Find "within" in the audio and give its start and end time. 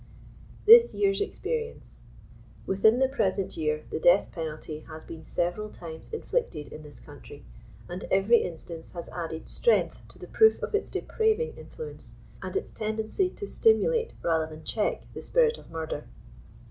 2.65-2.97